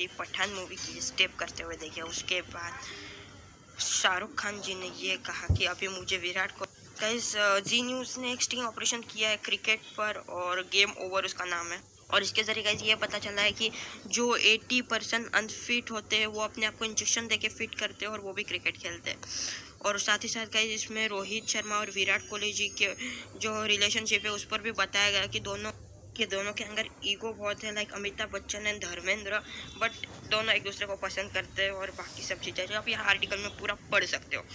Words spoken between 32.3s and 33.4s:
चीज़ें जो आप यहाँ आर्टिकल